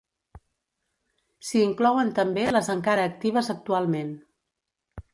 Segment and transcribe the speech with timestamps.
[1.49, 4.15] S'hi inclouen també les encara actives actualment.